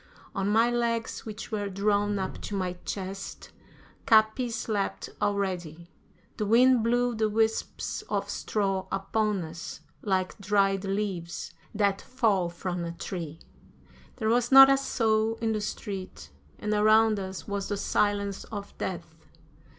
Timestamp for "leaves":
10.85-11.53